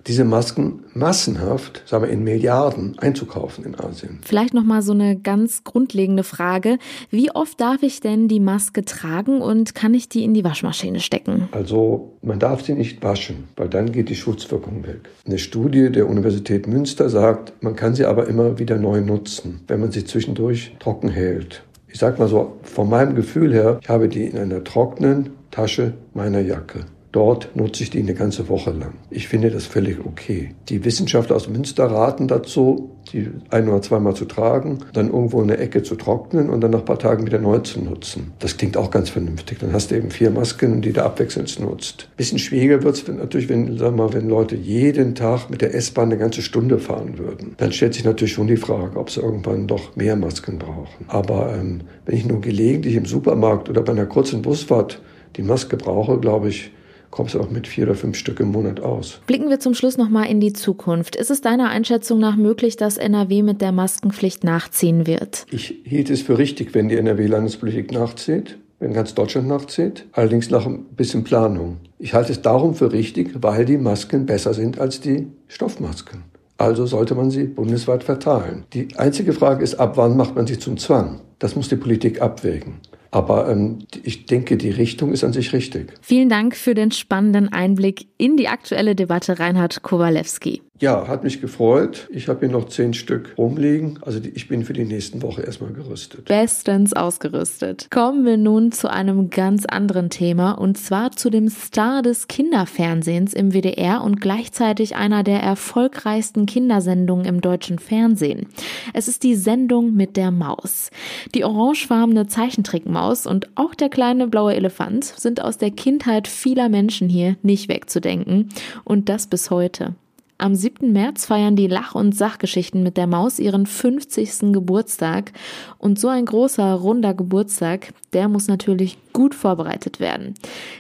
diese 0.08 0.24
Masken 0.24 0.84
massenhaft, 0.94 1.84
sagen 1.86 2.06
wir 2.06 2.12
in 2.12 2.24
Milliarden, 2.24 2.98
einzukaufen 3.00 3.66
in 3.66 3.80
Asien. 3.80 4.20
Vielleicht 4.24 4.54
noch 4.54 4.64
mal 4.64 4.82
so 4.82 4.94
eine 4.94 5.18
ganz 5.18 5.64
grundlegende 5.64 6.24
Frage: 6.24 6.78
Wie 7.10 7.32
oft 7.32 7.60
darf 7.60 7.84
ich 7.84 8.00
denn 8.00 8.28
die 8.28 8.40
Maske 8.40 8.84
tragen 8.84 9.42
und 9.42 9.76
kann 9.76 9.94
ich 9.94 10.10
die 10.10 10.24
in 10.24 10.34
die 10.34 10.44
Waschmaschine 10.44 11.00
stecken? 11.00 11.50
Also 11.52 12.18
man 12.22 12.40
darf 12.40 12.64
sie 12.64 12.74
nicht 12.74 13.04
waschen, 13.04 13.48
weil 13.56 13.70
dann 13.70 13.92
geht 13.92 14.10
die 14.10 14.16
Schutzwirkung 14.16 14.86
weg. 14.86 15.10
Eine 15.26 15.40
Studie 15.40 15.92
der 15.92 16.10
Universität 16.10 16.68
Münster 16.68 17.10
sagt, 17.10 17.54
man 17.62 17.76
kann 17.76 17.96
sie 17.96 18.06
aber 18.06 18.28
immer 18.28 18.60
wieder 18.60 18.78
neu 18.78 19.02
nutzen, 19.02 19.62
wenn 19.68 19.80
man 19.80 19.92
sie 19.92 20.06
zwischendurch 20.06 20.76
trocken 20.80 21.10
hält. 21.10 21.64
Ich 21.88 22.00
sag 22.00 22.20
mal 22.20 22.30
so, 22.30 22.58
von 22.64 22.90
meinem 22.90 23.16
Gefühl 23.16 23.54
her, 23.54 23.80
ich 23.82 23.90
habe 23.90 24.08
die 24.08 24.26
in 24.26 24.38
einer 24.38 24.64
trockenen 24.64 25.32
Tasche 25.52 25.94
meiner 26.14 26.40
Jacke. 26.40 26.86
Dort 27.12 27.56
nutze 27.56 27.84
ich 27.84 27.90
die 27.90 28.00
eine 28.00 28.14
ganze 28.14 28.48
Woche 28.48 28.72
lang. 28.72 28.94
Ich 29.10 29.28
finde 29.28 29.52
das 29.52 29.66
völlig 29.66 29.98
okay. 30.06 30.52
Die 30.70 30.86
Wissenschaftler 30.86 31.36
aus 31.36 31.50
Münster 31.50 31.86
raten 31.86 32.30
dazu, 32.30 32.92
die 33.12 33.30
ein 33.50 33.68
oder 33.68 33.82
zweimal 33.82 34.16
zu 34.16 34.24
tragen, 34.26 34.80
dann 34.94 35.08
irgendwo 35.08 35.42
in 35.42 35.50
der 35.50 35.60
Ecke 35.60 35.84
zu 35.84 35.96
trocknen 35.96 36.50
und 36.50 36.62
dann 36.62 36.72
nach 36.72 36.80
ein 36.80 36.86
paar 36.86 37.00
Tagen 37.00 37.26
wieder 37.26 37.40
neu 37.40 37.60
zu 37.60 37.82
nutzen. 37.82 38.32
Das 38.40 38.56
klingt 38.56 38.78
auch 38.78 38.92
ganz 38.92 39.10
vernünftig. 39.10 39.60
Dann 39.60 39.74
hast 39.74 39.92
du 39.92 39.96
eben 39.96 40.10
vier 40.10 40.32
Masken, 40.32 40.82
die 40.82 40.94
du 40.94 41.04
abwechselnd 41.04 41.60
nutzt. 41.60 42.08
Bisschen 42.16 42.40
schwieriger 42.40 42.82
wird 42.84 42.96
es 42.96 43.08
natürlich, 43.08 43.50
wenn, 43.50 43.78
sag 43.78 43.94
mal, 43.94 44.14
wenn 44.14 44.30
Leute 44.30 44.56
jeden 44.56 45.14
Tag 45.14 45.50
mit 45.50 45.62
der 45.62 45.76
S-Bahn 45.76 46.06
eine 46.06 46.18
ganze 46.18 46.42
Stunde 46.42 46.80
fahren 46.80 47.18
würden. 47.18 47.56
Dann 47.58 47.74
stellt 47.74 47.94
sich 47.94 48.06
natürlich 48.06 48.34
schon 48.34 48.48
die 48.48 48.58
Frage, 48.58 48.98
ob 48.98 49.10
sie 49.10 49.20
irgendwann 49.20 49.68
doch 49.68 49.98
mehr 49.98 50.16
Masken 50.16 50.60
brauchen. 50.60 51.06
Aber 51.08 51.54
ähm, 51.54 51.82
wenn 52.06 52.16
ich 52.16 52.26
nur 52.26 52.40
gelegentlich 52.40 52.96
im 52.96 53.06
Supermarkt 53.06 53.70
oder 53.70 53.82
bei 53.82 53.92
einer 53.92 54.06
kurzen 54.06 54.42
Busfahrt 54.42 55.02
die 55.36 55.44
Maske 55.44 55.76
brauche, 55.76 56.18
glaube 56.20 56.50
ich, 56.50 56.72
kommst 57.12 57.36
du 57.36 57.40
auch 57.40 57.50
mit 57.50 57.68
vier 57.68 57.84
oder 57.86 57.96
fünf 57.96 58.18
Stück 58.18 58.40
im 58.40 58.52
Monat 58.52 58.80
aus. 58.80 59.22
Blicken 59.28 59.50
wir 59.50 59.60
zum 59.60 59.74
Schluss 59.74 59.98
nochmal 59.98 60.28
in 60.30 60.40
die 60.40 60.54
Zukunft. 60.54 61.16
Ist 61.16 61.30
es 61.30 61.42
deiner 61.42 61.70
Einschätzung 61.70 62.20
nach 62.20 62.36
möglich, 62.36 62.78
dass 62.78 62.98
NRW 62.98 63.44
mit 63.44 63.62
der 63.62 63.72
Maskenpflicht 63.72 64.44
nachziehen 64.44 65.06
wird? 65.06 65.46
Ich 65.52 65.76
hielt 65.84 66.10
es 66.10 66.22
für 66.22 66.38
richtig, 66.38 66.74
wenn 66.74 66.90
die 66.90 66.98
NRW-Landespolitik 66.98 67.92
nachzieht 67.92 68.58
wenn 68.82 68.94
ganz 68.94 69.14
Deutschland 69.14 69.48
nachzieht, 69.48 70.08
allerdings 70.12 70.50
nach 70.50 70.66
ein 70.66 70.86
bisschen 70.96 71.24
Planung. 71.24 71.78
Ich 72.00 72.16
halte 72.16 72.32
es 72.32 72.42
darum 72.42 72.74
für 72.74 72.92
richtig, 72.92 73.32
weil 73.36 73.64
die 73.64 73.78
Masken 73.78 74.26
besser 74.26 74.56
sind 74.56 74.80
als 74.80 75.00
die 75.00 75.28
Stoffmasken. 75.48 76.24
Also 76.58 76.88
sollte 76.88 77.16
man 77.16 77.30
sie 77.30 77.46
bundesweit 77.46 78.04
verteilen. 78.04 78.66
Die 78.74 78.88
einzige 78.98 79.34
Frage 79.34 79.64
ist, 79.64 79.76
ab 79.76 79.98
wann 79.98 80.18
macht 80.18 80.36
man 80.36 80.48
sie 80.48 80.58
zum 80.60 80.78
Zwang? 80.78 81.22
Das 81.38 81.56
muss 81.56 81.70
die 81.70 81.76
Politik 81.76 82.22
abwägen. 82.22 82.76
Aber 83.12 83.50
ähm, 83.50 83.80
ich 84.04 84.26
denke, 84.26 84.56
die 84.56 84.70
Richtung 84.70 85.12
ist 85.12 85.24
an 85.24 85.34
sich 85.34 85.52
richtig. 85.52 85.94
Vielen 86.02 86.30
Dank 86.30 86.56
für 86.56 86.74
den 86.74 86.92
spannenden 86.92 87.52
Einblick 87.52 88.08
in 88.18 88.38
die 88.38 88.48
aktuelle 88.48 88.96
Debatte, 88.96 89.38
Reinhard 89.38 89.84
Kowalewski. 89.84 90.62
Ja, 90.82 91.08
hat 91.08 91.24
mich 91.24 91.42
gefreut. 91.42 92.08
Ich 92.10 92.28
habe 92.28 92.40
hier 92.40 92.50
noch 92.50 92.68
zehn 92.68 92.96
Stück 92.96 93.36
rumliegen. 93.38 94.00
Also 94.02 94.20
ich 94.34 94.48
bin 94.48 94.66
für 94.66 94.74
die 94.74 94.84
nächsten 94.84 95.22
Woche 95.22 95.44
erstmal 95.44 95.72
gerüstet. 95.74 96.26
Bestens 96.26 96.94
ausgerüstet. 96.94 97.92
Kommen 97.92 98.26
wir 98.26 98.38
nun 98.38 98.72
zu 98.72 98.90
einem 98.90 99.30
ganz 99.30 99.68
anderen 99.68 100.10
Thema 100.10 100.54
und 100.54 100.80
zwar 100.80 101.12
zu 101.12 101.30
dem 101.30 101.50
Star 101.50 102.02
des 102.02 102.28
Kinderfernsehens 102.28 103.36
im 103.36 103.52
WDR 103.52 104.04
und 104.04 104.22
gleichzeitig 104.22 104.96
einer 104.96 105.22
der 105.22 105.42
erfolgreichsten 105.44 106.48
Kindersendungen 106.48 107.28
im 107.28 107.42
deutschen 107.42 107.78
Fernsehen. 107.78 108.48
Es 108.96 109.08
ist 109.08 109.22
die 109.22 109.36
Sendung 109.36 109.94
mit 109.94 110.18
der 110.18 110.32
Maus. 110.32 110.90
Die 111.36 111.44
orangefarbene 111.44 112.26
Zeichentrickmaus 112.26 113.28
und 113.28 113.50
auch 113.54 113.76
der 113.76 113.90
kleine 113.90 114.26
blaue 114.26 114.56
Elefant 114.56 115.04
sind 115.06 115.44
aus 115.44 115.60
der 115.60 115.70
Kindheit 115.70 116.28
vieler 116.28 116.70
Menschen 116.70 117.08
hier 117.08 117.36
nicht 117.44 117.70
wegzudenken 117.70 118.50
und 118.84 119.10
das 119.10 119.28
bis 119.28 119.52
heute. 119.52 119.94
Am 120.42 120.56
7. 120.56 120.92
März 120.92 121.28
feiern 121.28 121.56
die 121.56 121.68
Lach- 121.68 121.94
und 121.94 122.18
Sachgeschichten 122.18 122.82
mit 122.82 122.98
der 122.98 123.06
Maus 123.06 123.38
ihren 123.38 123.68
50. 123.68 124.52
Geburtstag. 124.52 125.34
Und 125.78 126.00
so 126.00 126.08
ein 126.08 126.26
großer, 126.26 126.74
runder 126.74 127.14
Geburtstag, 127.14 127.94
der 128.14 128.28
muss 128.28 128.48
natürlich 128.48 128.98
gut 129.14 129.36
vorbereitet 129.36 130.00
werden. 130.00 130.34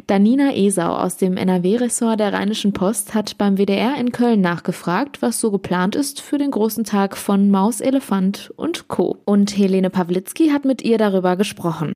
Danina 0.07 0.55
Esau 0.55 0.95
aus 0.95 1.17
dem 1.17 1.37
NRW-Ressort 1.37 2.19
der 2.19 2.33
Rheinischen 2.33 2.73
Post 2.73 3.13
hat 3.13 3.37
beim 3.37 3.59
WDR 3.59 3.97
in 3.99 4.11
Köln 4.11 4.41
nachgefragt, 4.41 5.21
was 5.21 5.39
so 5.39 5.51
geplant 5.51 5.95
ist 5.95 6.21
für 6.21 6.39
den 6.39 6.49
großen 6.49 6.83
Tag 6.83 7.15
von 7.15 7.51
Maus, 7.51 7.81
Elefant 7.81 8.51
und 8.55 8.87
Co. 8.87 9.17
Und 9.25 9.55
Helene 9.55 9.91
Pawlitzki 9.91 10.49
hat 10.49 10.65
mit 10.65 10.81
ihr 10.81 10.97
darüber 10.97 11.35
gesprochen. 11.35 11.93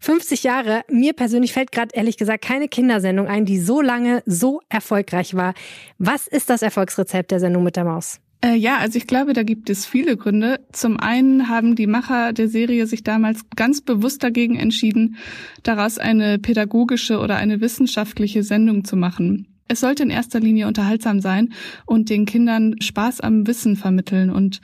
50 0.00 0.42
Jahre. 0.42 0.82
Mir 0.90 1.12
persönlich 1.14 1.52
fällt 1.52 1.72
gerade 1.72 1.94
ehrlich 1.94 2.16
gesagt 2.16 2.44
keine 2.44 2.68
Kindersendung 2.68 3.26
ein, 3.26 3.46
die 3.46 3.58
so 3.58 3.80
lange 3.80 4.22
so 4.26 4.60
erfolgreich 4.68 5.34
war. 5.34 5.54
Was 5.98 6.26
ist 6.26 6.50
das 6.50 6.62
Erfolgsrezept 6.62 7.30
der 7.30 7.40
Sendung 7.40 7.64
mit 7.64 7.76
der 7.76 7.84
Maus? 7.84 8.20
Äh, 8.44 8.56
ja, 8.56 8.76
also 8.76 8.98
ich 8.98 9.06
glaube, 9.06 9.32
da 9.32 9.42
gibt 9.42 9.70
es 9.70 9.86
viele 9.86 10.18
Gründe. 10.18 10.60
Zum 10.72 11.00
einen 11.00 11.48
haben 11.48 11.76
die 11.76 11.86
Macher 11.86 12.34
der 12.34 12.48
Serie 12.48 12.86
sich 12.86 13.02
damals 13.02 13.40
ganz 13.56 13.80
bewusst 13.80 14.22
dagegen 14.22 14.56
entschieden, 14.56 15.16
daraus 15.62 15.98
eine 15.98 16.38
pädagogische 16.38 17.20
oder 17.20 17.36
eine 17.36 17.62
wissenschaftliche 17.62 18.42
Sendung 18.42 18.84
zu 18.84 18.96
machen. 18.96 19.48
Es 19.66 19.80
sollte 19.80 20.02
in 20.02 20.10
erster 20.10 20.40
Linie 20.40 20.66
unterhaltsam 20.66 21.20
sein 21.20 21.54
und 21.86 22.10
den 22.10 22.26
Kindern 22.26 22.76
Spaß 22.82 23.22
am 23.22 23.46
Wissen 23.46 23.76
vermitteln. 23.76 24.28
Und 24.28 24.60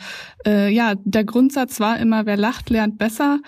äh, 0.47 0.71
ja, 0.71 0.95
der 1.05 1.25
Grundsatz 1.25 1.81
war 1.81 1.99
immer, 1.99 2.27
wer 2.27 2.37
lacht, 2.37 2.69
lernt 2.69 2.99
besser. 2.99 3.41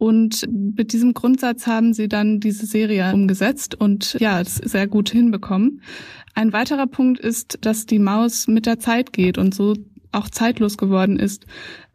Und 0.00 0.48
mit 0.50 0.94
diesem 0.94 1.12
Grundsatz 1.12 1.66
haben 1.66 1.92
sie 1.92 2.08
dann 2.08 2.40
diese 2.40 2.64
Serie 2.64 3.12
umgesetzt 3.12 3.74
und 3.74 4.16
ja, 4.18 4.40
es 4.40 4.54
sehr 4.54 4.86
gut 4.86 5.10
hinbekommen. 5.10 5.82
Ein 6.34 6.54
weiterer 6.54 6.86
Punkt 6.86 7.20
ist, 7.20 7.58
dass 7.60 7.84
die 7.84 7.98
Maus 7.98 8.48
mit 8.48 8.64
der 8.64 8.78
Zeit 8.78 9.12
geht 9.12 9.36
und 9.36 9.54
so 9.54 9.74
auch 10.10 10.30
zeitlos 10.30 10.78
geworden 10.78 11.18
ist. 11.18 11.44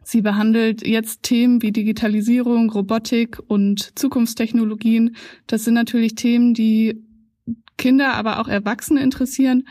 Sie 0.04 0.22
behandelt 0.22 0.86
jetzt 0.86 1.24
Themen 1.24 1.62
wie 1.62 1.72
Digitalisierung, 1.72 2.70
Robotik 2.70 3.40
und 3.48 3.98
Zukunftstechnologien. 3.98 5.16
Das 5.48 5.64
sind 5.64 5.74
natürlich 5.74 6.14
Themen, 6.14 6.54
die 6.54 7.02
Kinder, 7.76 8.14
aber 8.14 8.38
auch 8.38 8.46
Erwachsene 8.46 9.02
interessieren. 9.02 9.66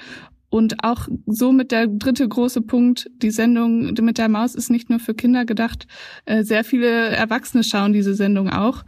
Und 0.49 0.83
auch 0.83 1.07
somit 1.25 1.71
der 1.71 1.87
dritte 1.87 2.27
große 2.27 2.61
Punkt, 2.61 3.09
die 3.21 3.31
Sendung 3.31 3.93
mit 3.99 4.17
der 4.17 4.29
Maus 4.29 4.55
ist 4.55 4.69
nicht 4.69 4.89
nur 4.89 4.99
für 4.99 5.13
Kinder 5.13 5.45
gedacht. 5.45 5.87
Äh, 6.25 6.43
sehr 6.43 6.63
viele 6.63 7.09
Erwachsene 7.09 7.63
schauen 7.63 7.93
diese 7.93 8.13
Sendung 8.13 8.49
auch. 8.49 8.83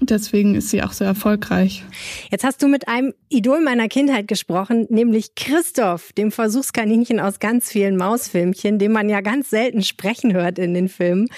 Deswegen 0.00 0.54
ist 0.54 0.70
sie 0.70 0.82
auch 0.82 0.92
so 0.92 1.04
erfolgreich. 1.04 1.82
Jetzt 2.30 2.44
hast 2.44 2.62
du 2.62 2.68
mit 2.68 2.86
einem 2.86 3.14
Idol 3.28 3.60
meiner 3.62 3.88
Kindheit 3.88 4.28
gesprochen, 4.28 4.86
nämlich 4.90 5.34
Christoph, 5.34 6.12
dem 6.12 6.30
Versuchskaninchen 6.30 7.18
aus 7.18 7.38
ganz 7.38 7.70
vielen 7.70 7.96
Mausfilmchen, 7.96 8.78
den 8.78 8.92
man 8.92 9.08
ja 9.08 9.20
ganz 9.22 9.50
selten 9.50 9.82
sprechen 9.82 10.34
hört 10.34 10.58
in 10.58 10.74
den 10.74 10.88
Filmen. 10.88 11.28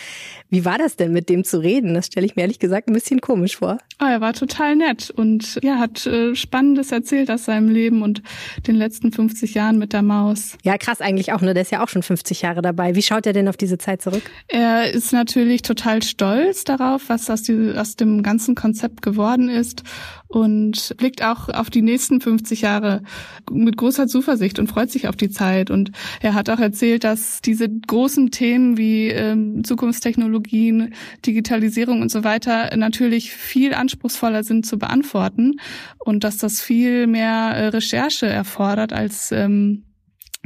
Wie 0.51 0.65
war 0.65 0.77
das 0.77 0.97
denn, 0.97 1.13
mit 1.13 1.29
dem 1.29 1.45
zu 1.45 1.59
reden? 1.59 1.95
Das 1.95 2.07
stelle 2.07 2.27
ich 2.27 2.35
mir 2.35 2.43
ehrlich 2.43 2.59
gesagt 2.59 2.89
ein 2.89 2.95
bisschen 2.95 3.21
komisch 3.21 3.59
vor. 3.59 3.79
Oh, 4.03 4.07
er 4.07 4.21
war 4.21 4.33
total 4.33 4.77
nett 4.77 5.11
und 5.11 5.61
ja, 5.63 5.79
hat 5.79 6.07
äh, 6.07 6.35
Spannendes 6.35 6.91
erzählt 6.91 7.31
aus 7.31 7.45
seinem 7.45 7.69
Leben 7.69 8.03
und 8.03 8.23
den 8.67 8.75
letzten 8.75 9.13
50 9.13 9.55
Jahren 9.55 9.79
mit 9.79 9.93
der 9.93 10.03
Maus. 10.03 10.57
Ja, 10.65 10.79
krass 10.79 11.01
eigentlich 11.01 11.33
auch, 11.33 11.43
ne? 11.43 11.55
Der 11.55 11.63
ist 11.63 11.73
ja 11.73 11.83
auch 11.83 11.89
schon 11.89 12.03
50 12.03 12.43
Jahre 12.43 12.63
dabei. 12.63 12.95
Wie 12.95 13.03
schaut 13.03 13.27
er 13.27 13.33
denn 13.33 13.49
auf 13.49 13.57
diese 13.57 13.79
Zeit 13.79 14.03
zurück? 14.03 14.23
Er 14.49 14.91
ist 14.91 15.13
natürlich 15.13 15.63
total 15.63 16.03
stolz 16.03 16.65
darauf, 16.65 17.09
was 17.09 17.31
aus, 17.31 17.43
die, 17.43 17.75
aus 17.77 17.97
dem 17.97 18.23
ganzen 18.23 18.38
Konzept 18.55 19.03
geworden 19.03 19.49
ist 19.49 19.83
und 20.29 20.95
blickt 20.99 21.23
auch 21.23 21.49
auf 21.49 21.71
die 21.71 21.83
nächsten 21.83 22.21
50 22.21 22.61
Jahre 22.61 23.03
mit 23.51 23.77
großer 23.77 24.07
Zuversicht 24.07 24.59
und 24.59 24.69
freut 24.69 24.91
sich 24.91 25.09
auf 25.09 25.17
die 25.17 25.31
Zeit. 25.31 25.71
Und 25.71 25.91
er 26.21 26.35
hat 26.35 26.51
auch 26.51 26.61
erzählt, 26.61 27.05
dass 27.05 27.41
diese 27.41 27.69
großen 27.69 28.31
Themen 28.31 28.77
wie 28.77 29.09
ähm, 29.09 29.65
Zukunftstechnologien, 29.65 30.95
Digitalisierung 31.25 32.03
und 32.03 32.11
so 32.11 32.25
weiter 32.25 32.77
natürlich 32.77 33.33
viel 33.33 33.75
anspruchsvoller 33.75 34.45
sind 34.45 34.67
zu 34.67 34.79
beantworten 34.79 35.57
und 35.99 36.25
dass 36.25 36.37
das 36.37 36.61
viel 36.61 37.07
mehr 37.07 37.53
äh, 37.55 37.69
Recherche 37.69 38.27
erfordert 38.27 38.93
als 38.93 39.33
ähm, 39.33 39.85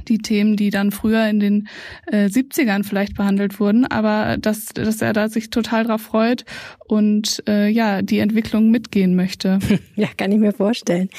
die 0.02 0.18
Themen, 0.18 0.56
die 0.56 0.71
dann 0.71 0.90
früher 0.90 1.26
in 1.28 1.40
den 1.40 1.68
äh, 2.06 2.26
70ern 2.26 2.85
vielleicht 2.85 3.16
behandelt 3.16 3.61
wurden, 3.61 3.87
aber 3.87 4.37
dass, 4.38 4.66
dass 4.66 5.02
er 5.02 5.12
da 5.12 5.28
sich 5.28 5.50
total 5.50 5.85
drauf 5.85 6.02
freut 6.02 6.44
und 6.87 7.42
äh, 7.49 7.68
ja, 7.68 8.02
die 8.02 8.18
Entwicklung 8.18 8.71
mitgehen 8.71 9.16
möchte. 9.16 9.59
Ja, 9.94 10.09
kann 10.16 10.32
ich 10.32 10.38
mir 10.38 10.52
vorstellen. 10.52 11.11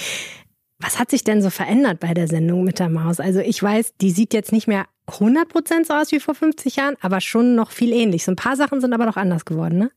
Was 0.79 0.99
hat 0.99 1.11
sich 1.11 1.23
denn 1.23 1.41
so 1.41 1.49
verändert 1.49 1.99
bei 1.99 2.13
der 2.13 2.27
Sendung 2.27 2.63
mit 2.63 2.79
der 2.79 2.89
Maus? 2.89 3.19
Also 3.19 3.39
ich 3.39 3.61
weiß, 3.61 3.93
die 4.01 4.11
sieht 4.11 4.33
jetzt 4.33 4.51
nicht 4.51 4.67
mehr 4.67 4.85
100% 5.07 5.85
so 5.85 5.93
aus 5.93 6.11
wie 6.11 6.19
vor 6.19 6.35
50 6.35 6.75
Jahren, 6.77 6.95
aber 7.01 7.21
schon 7.21 7.55
noch 7.55 7.71
viel 7.71 7.93
ähnlich. 7.93 8.23
So 8.23 8.31
ein 8.31 8.35
paar 8.35 8.55
Sachen 8.55 8.81
sind 8.81 8.93
aber 8.93 9.05
noch 9.05 9.17
anders 9.17 9.45
geworden, 9.45 9.77
ne? 9.77 9.91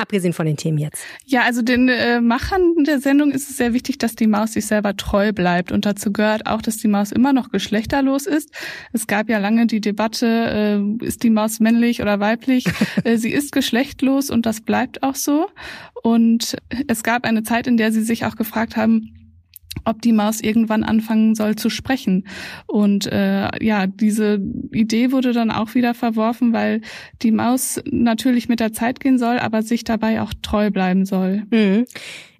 Abgesehen 0.00 0.32
von 0.32 0.46
den 0.46 0.56
Themen 0.56 0.78
jetzt. 0.78 1.02
Ja, 1.26 1.42
also 1.42 1.60
den 1.60 1.88
äh, 1.88 2.20
Machern 2.20 2.84
der 2.84 3.00
Sendung 3.00 3.32
ist 3.32 3.50
es 3.50 3.56
sehr 3.56 3.72
wichtig, 3.72 3.98
dass 3.98 4.14
die 4.14 4.28
Maus 4.28 4.52
sich 4.52 4.64
selber 4.64 4.96
treu 4.96 5.32
bleibt. 5.32 5.72
Und 5.72 5.86
dazu 5.86 6.12
gehört 6.12 6.46
auch, 6.46 6.62
dass 6.62 6.76
die 6.76 6.86
Maus 6.86 7.10
immer 7.10 7.32
noch 7.32 7.50
geschlechterlos 7.50 8.26
ist. 8.26 8.50
Es 8.92 9.08
gab 9.08 9.28
ja 9.28 9.38
lange 9.38 9.66
die 9.66 9.80
Debatte, 9.80 10.86
äh, 11.02 11.04
ist 11.04 11.24
die 11.24 11.30
Maus 11.30 11.58
männlich 11.58 12.00
oder 12.00 12.20
weiblich? 12.20 12.64
äh, 13.04 13.16
sie 13.16 13.32
ist 13.32 13.50
geschlechtlos 13.50 14.30
und 14.30 14.46
das 14.46 14.60
bleibt 14.60 15.02
auch 15.02 15.16
so. 15.16 15.48
Und 16.04 16.56
es 16.86 17.02
gab 17.02 17.24
eine 17.24 17.42
Zeit, 17.42 17.66
in 17.66 17.76
der 17.76 17.90
sie 17.90 18.02
sich 18.02 18.24
auch 18.24 18.36
gefragt 18.36 18.76
haben, 18.76 19.17
ob 19.84 20.02
die 20.02 20.12
Maus 20.12 20.40
irgendwann 20.40 20.84
anfangen 20.84 21.34
soll 21.34 21.56
zu 21.56 21.70
sprechen. 21.70 22.26
Und 22.66 23.06
äh, 23.06 23.64
ja, 23.64 23.86
diese 23.86 24.40
Idee 24.72 25.12
wurde 25.12 25.32
dann 25.32 25.50
auch 25.50 25.74
wieder 25.74 25.94
verworfen, 25.94 26.52
weil 26.52 26.80
die 27.22 27.32
Maus 27.32 27.80
natürlich 27.90 28.48
mit 28.48 28.60
der 28.60 28.72
Zeit 28.72 29.00
gehen 29.00 29.18
soll, 29.18 29.38
aber 29.38 29.62
sich 29.62 29.84
dabei 29.84 30.20
auch 30.22 30.32
treu 30.42 30.70
bleiben 30.70 31.04
soll. 31.04 31.44
Mhm. 31.50 31.86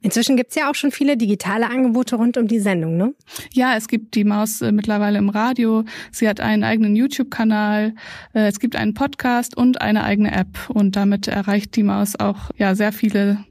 Inzwischen 0.00 0.36
gibt's 0.36 0.54
ja 0.54 0.70
auch 0.70 0.76
schon 0.76 0.92
viele 0.92 1.16
digitale 1.16 1.68
Angebote 1.68 2.16
rund 2.16 2.36
um 2.36 2.46
die 2.46 2.60
Sendung, 2.60 2.96
ne? 2.96 3.14
Ja, 3.52 3.76
es 3.76 3.88
gibt 3.88 4.14
die 4.14 4.22
Maus 4.22 4.62
äh, 4.62 4.70
mittlerweile 4.70 5.18
im 5.18 5.28
Radio. 5.28 5.84
Sie 6.12 6.28
hat 6.28 6.40
einen 6.40 6.62
eigenen 6.62 6.94
YouTube-Kanal. 6.94 7.94
Äh, 8.32 8.46
es 8.46 8.60
gibt 8.60 8.76
einen 8.76 8.94
Podcast 8.94 9.56
und 9.56 9.80
eine 9.80 10.04
eigene 10.04 10.30
App. 10.30 10.70
Und 10.70 10.94
damit 10.94 11.26
erreicht 11.26 11.74
die 11.74 11.82
Maus 11.82 12.14
auch 12.14 12.50
ja 12.56 12.76
sehr 12.76 12.92
viele 12.92 13.44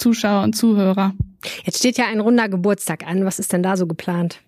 Zuschauer 0.00 0.42
und 0.42 0.54
Zuhörer. 0.54 1.12
Jetzt 1.64 1.78
steht 1.78 1.98
ja 1.98 2.06
ein 2.06 2.20
runder 2.20 2.48
Geburtstag 2.48 3.06
an. 3.06 3.24
Was 3.24 3.38
ist 3.38 3.52
denn 3.52 3.62
da 3.62 3.76
so 3.76 3.86
geplant? 3.86 4.40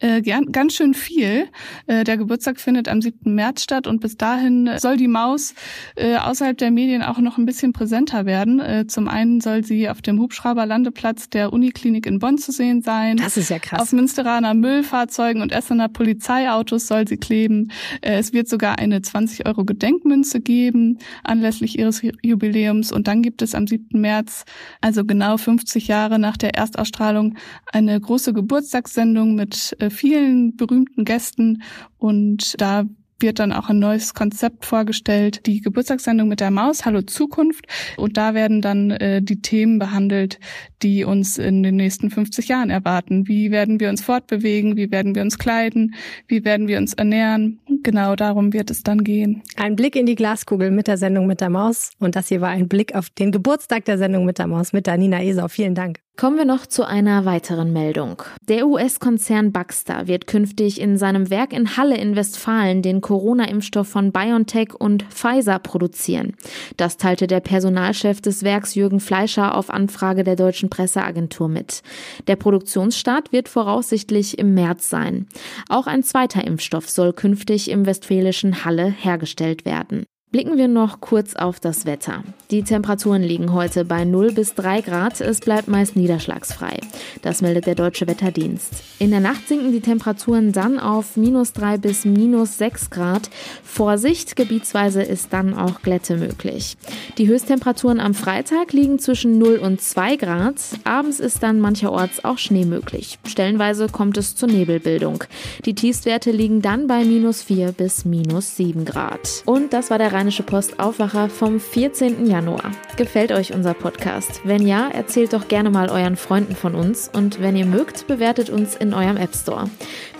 Äh, 0.00 0.22
ganz 0.22 0.74
schön 0.74 0.94
viel. 0.94 1.48
Äh, 1.86 2.04
der 2.04 2.16
Geburtstag 2.16 2.58
findet 2.58 2.88
am 2.88 3.02
7. 3.02 3.34
März 3.34 3.62
statt 3.62 3.86
und 3.86 4.00
bis 4.00 4.16
dahin 4.16 4.70
soll 4.78 4.96
die 4.96 5.08
Maus 5.08 5.54
äh, 5.94 6.16
außerhalb 6.16 6.56
der 6.56 6.70
Medien 6.70 7.02
auch 7.02 7.18
noch 7.18 7.36
ein 7.36 7.44
bisschen 7.44 7.72
präsenter 7.72 8.24
werden. 8.24 8.60
Äh, 8.60 8.86
zum 8.86 9.08
einen 9.08 9.40
soll 9.40 9.62
sie 9.62 9.90
auf 9.90 10.00
dem 10.00 10.18
Hubschrauberlandeplatz 10.18 11.28
der 11.28 11.52
Uniklinik 11.52 12.06
in 12.06 12.18
Bonn 12.18 12.38
zu 12.38 12.50
sehen 12.50 12.80
sein. 12.80 13.18
Das 13.18 13.36
ist 13.36 13.50
ja 13.50 13.58
krass. 13.58 13.80
Auf 13.80 13.92
Münsteraner 13.92 14.54
Müllfahrzeugen 14.54 15.42
und 15.42 15.52
Essener 15.52 15.88
Polizeiautos 15.88 16.86
soll 16.86 17.06
sie 17.06 17.18
kleben. 17.18 17.70
Äh, 18.00 18.18
es 18.18 18.32
wird 18.32 18.48
sogar 18.48 18.78
eine 18.78 19.02
20 19.02 19.46
Euro 19.46 19.64
Gedenkmünze 19.64 20.40
geben 20.40 20.98
anlässlich 21.24 21.78
ihres 21.78 22.02
Jubiläums 22.22 22.92
und 22.92 23.06
dann 23.06 23.22
gibt 23.22 23.42
es 23.42 23.54
am 23.54 23.66
7. 23.66 24.00
März, 24.00 24.44
also 24.80 25.04
genau 25.04 25.36
50 25.36 25.88
Jahre 25.88 26.18
nach 26.18 26.36
der 26.36 26.54
Erstausstrahlung, 26.54 27.36
eine 27.66 28.00
große 28.00 28.32
Geburtstagssendung 28.32 29.34
mit 29.34 29.49
äh, 29.78 29.90
vielen 29.90 30.56
berühmten 30.56 31.04
Gästen 31.04 31.62
und 31.98 32.60
da 32.60 32.84
wird 33.22 33.38
dann 33.38 33.52
auch 33.52 33.68
ein 33.68 33.78
neues 33.78 34.14
Konzept 34.14 34.64
vorgestellt, 34.64 35.46
die 35.46 35.60
Geburtstagssendung 35.60 36.28
mit 36.28 36.40
der 36.40 36.50
Maus, 36.50 36.84
Hallo 36.84 37.02
Zukunft. 37.02 37.66
Und 37.96 38.16
da 38.16 38.34
werden 38.34 38.62
dann 38.62 38.90
äh, 38.90 39.22
die 39.22 39.40
Themen 39.40 39.78
behandelt, 39.78 40.38
die 40.82 41.04
uns 41.04 41.38
in 41.38 41.62
den 41.62 41.76
nächsten 41.76 42.10
50 42.10 42.48
Jahren 42.48 42.70
erwarten. 42.70 43.28
Wie 43.28 43.50
werden 43.50 43.80
wir 43.80 43.90
uns 43.90 44.02
fortbewegen? 44.02 44.76
Wie 44.76 44.90
werden 44.90 45.14
wir 45.14 45.22
uns 45.22 45.38
kleiden? 45.38 45.94
Wie 46.28 46.44
werden 46.44 46.68
wir 46.68 46.78
uns 46.78 46.94
ernähren? 46.94 47.60
Genau 47.82 48.16
darum 48.16 48.52
wird 48.52 48.70
es 48.70 48.82
dann 48.82 49.04
gehen. 49.04 49.42
Ein 49.56 49.76
Blick 49.76 49.96
in 49.96 50.06
die 50.06 50.14
Glaskugel 50.14 50.70
mit 50.70 50.86
der 50.86 50.96
Sendung 50.96 51.26
mit 51.26 51.40
der 51.40 51.50
Maus. 51.50 51.92
Und 51.98 52.16
das 52.16 52.28
hier 52.28 52.40
war 52.40 52.50
ein 52.50 52.68
Blick 52.68 52.94
auf 52.94 53.10
den 53.10 53.32
Geburtstag 53.32 53.84
der 53.84 53.98
Sendung 53.98 54.24
mit 54.24 54.38
der 54.38 54.46
Maus 54.46 54.72
mit 54.72 54.86
der 54.86 54.96
Nina 54.96 55.22
Esau. 55.22 55.48
Vielen 55.48 55.74
Dank. 55.74 56.00
Kommen 56.20 56.36
wir 56.36 56.44
noch 56.44 56.66
zu 56.66 56.86
einer 56.86 57.24
weiteren 57.24 57.72
Meldung. 57.72 58.22
Der 58.46 58.66
US-Konzern 58.66 59.52
Baxter 59.52 60.06
wird 60.06 60.26
künftig 60.26 60.78
in 60.78 60.98
seinem 60.98 61.30
Werk 61.30 61.54
in 61.54 61.78
Halle 61.78 61.96
in 61.96 62.14
Westfalen 62.14 62.82
den 62.82 63.00
Corona-Impfstoff 63.00 63.88
von 63.88 64.12
BioNTech 64.12 64.74
und 64.74 65.04
Pfizer 65.04 65.58
produzieren. 65.58 66.36
Das 66.76 66.98
teilte 66.98 67.26
der 67.26 67.40
Personalchef 67.40 68.20
des 68.20 68.42
Werks 68.42 68.74
Jürgen 68.74 69.00
Fleischer 69.00 69.56
auf 69.56 69.70
Anfrage 69.70 70.22
der 70.22 70.36
deutschen 70.36 70.68
Presseagentur 70.68 71.48
mit. 71.48 71.80
Der 72.26 72.36
Produktionsstart 72.36 73.32
wird 73.32 73.48
voraussichtlich 73.48 74.38
im 74.38 74.52
März 74.52 74.90
sein. 74.90 75.26
Auch 75.70 75.86
ein 75.86 76.02
zweiter 76.02 76.46
Impfstoff 76.46 76.90
soll 76.90 77.14
künftig 77.14 77.70
im 77.70 77.86
westfälischen 77.86 78.66
Halle 78.66 78.84
hergestellt 78.84 79.64
werden. 79.64 80.04
Blicken 80.32 80.56
wir 80.56 80.68
noch 80.68 81.00
kurz 81.00 81.34
auf 81.34 81.58
das 81.58 81.86
Wetter. 81.86 82.22
Die 82.52 82.62
Temperaturen 82.62 83.20
liegen 83.20 83.52
heute 83.52 83.84
bei 83.84 84.04
0 84.04 84.30
bis 84.30 84.54
3 84.54 84.80
Grad. 84.80 85.20
Es 85.20 85.40
bleibt 85.40 85.66
meist 85.66 85.96
niederschlagsfrei. 85.96 86.78
Das 87.22 87.42
meldet 87.42 87.66
der 87.66 87.74
Deutsche 87.74 88.06
Wetterdienst. 88.06 88.74
In 89.00 89.10
der 89.10 89.18
Nacht 89.18 89.48
sinken 89.48 89.72
die 89.72 89.80
Temperaturen 89.80 90.52
dann 90.52 90.78
auf 90.78 91.16
minus 91.16 91.52
3 91.54 91.78
bis 91.78 92.04
minus 92.04 92.58
6 92.58 92.90
Grad. 92.90 93.28
Vorsicht, 93.64 94.36
gebietsweise 94.36 95.02
ist 95.02 95.32
dann 95.32 95.52
auch 95.52 95.82
Glätte 95.82 96.16
möglich. 96.16 96.76
Die 97.18 97.26
Höchsttemperaturen 97.26 97.98
am 97.98 98.14
Freitag 98.14 98.72
liegen 98.72 99.00
zwischen 99.00 99.36
0 99.38 99.56
und 99.56 99.80
2 99.80 100.14
Grad. 100.14 100.60
Abends 100.84 101.18
ist 101.18 101.42
dann 101.42 101.58
mancherorts 101.58 102.24
auch 102.24 102.38
Schnee 102.38 102.66
möglich. 102.66 103.18
Stellenweise 103.26 103.88
kommt 103.88 104.16
es 104.16 104.36
zur 104.36 104.48
Nebelbildung. 104.48 105.24
Die 105.64 105.74
Tiefstwerte 105.74 106.30
liegen 106.30 106.62
dann 106.62 106.86
bei 106.86 107.04
minus 107.04 107.42
4 107.42 107.72
bis 107.72 108.04
minus 108.04 108.56
7 108.56 108.84
Grad. 108.84 109.42
Und 109.44 109.72
das 109.72 109.90
war 109.90 109.98
der 109.98 110.19
Rheinische 110.20 110.42
Post 110.42 110.78
Aufwacher 110.78 111.30
vom 111.30 111.58
14. 111.58 112.26
Januar. 112.26 112.72
Gefällt 112.98 113.32
euch 113.32 113.54
unser 113.54 113.72
Podcast? 113.72 114.42
Wenn 114.44 114.66
ja, 114.66 114.90
erzählt 114.90 115.32
doch 115.32 115.48
gerne 115.48 115.70
mal 115.70 115.88
euren 115.88 116.16
Freunden 116.16 116.54
von 116.54 116.74
uns 116.74 117.08
und 117.10 117.40
wenn 117.40 117.56
ihr 117.56 117.64
mögt, 117.64 118.06
bewertet 118.06 118.50
uns 118.50 118.76
in 118.76 118.92
eurem 118.92 119.16
App 119.16 119.34
Store. 119.34 119.70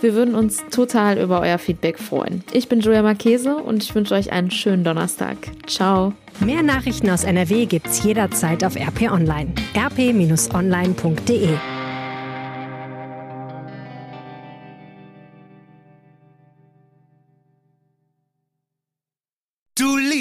Wir 0.01 0.15
würden 0.15 0.33
uns 0.33 0.65
total 0.71 1.19
über 1.19 1.39
euer 1.41 1.59
Feedback 1.59 1.99
freuen. 1.99 2.43
Ich 2.51 2.67
bin 2.67 2.79
Julia 2.79 3.03
Marchese 3.03 3.57
und 3.57 3.83
ich 3.83 3.93
wünsche 3.93 4.15
euch 4.15 4.31
einen 4.31 4.49
schönen 4.49 4.83
Donnerstag. 4.83 5.37
Ciao. 5.67 6.13
Mehr 6.39 6.63
Nachrichten 6.63 7.07
aus 7.11 7.23
NRW 7.23 7.67
gibt's 7.67 8.03
jederzeit 8.03 8.63
auf 8.63 8.75
RP 8.75 9.03
Online. 9.03 9.53
rp-online.de 9.77 11.49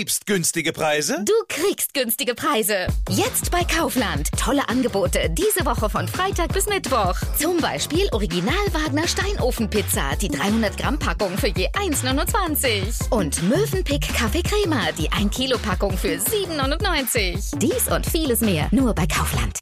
liebst 0.01 0.25
günstige 0.25 0.73
Preise? 0.73 1.23
Du 1.27 1.35
kriegst 1.47 1.93
günstige 1.93 2.35
Preise. 2.35 2.87
Jetzt 3.11 3.51
bei 3.51 3.65
Kaufland. 3.65 4.31
Tolle 4.33 4.67
Angebote 4.67 5.29
diese 5.29 5.67
Woche 5.67 5.91
von 5.91 6.09
Freitag 6.09 6.55
bis 6.55 6.65
Mittwoch. 6.67 7.17
Zum 7.39 7.59
Beispiel 7.59 8.09
Original 8.13 8.55
Wagner 8.73 9.07
Steinofenpizza, 9.07 10.17
die 10.17 10.29
300 10.29 10.79
Gramm 10.79 10.99
Packung 10.99 11.37
für 11.37 11.49
je 11.49 11.69
1,29. 11.73 13.11
Und 13.11 13.43
Mövenpick 13.43 14.09
Kaffee 14.15 14.43
Crema, 14.43 14.91
die 14.93 15.13
1 15.13 15.37
Kilo 15.37 15.59
Packung 15.59 15.95
für 15.99 16.17
7,99. 16.17 17.59
Dies 17.59 17.89
und 17.89 18.07
vieles 18.07 18.41
mehr 18.41 18.69
nur 18.71 18.95
bei 18.95 19.07
Kaufland. 19.07 19.61